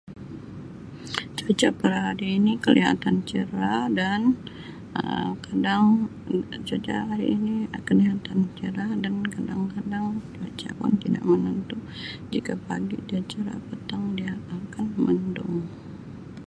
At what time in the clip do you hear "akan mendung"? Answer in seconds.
14.57-15.59